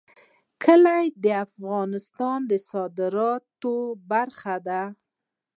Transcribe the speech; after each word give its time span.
کلي 0.63 1.05
د 1.23 1.25
افغانستان 1.45 2.39
د 2.49 2.51
صادراتو 2.69 3.75
برخه 4.11 4.55
ده. 4.67 4.81